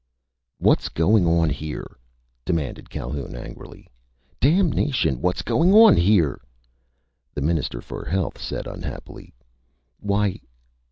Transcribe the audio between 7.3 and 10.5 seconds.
The Minister for Health said unhappily: "Why